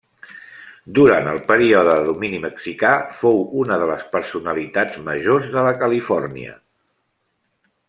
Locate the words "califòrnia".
5.85-6.57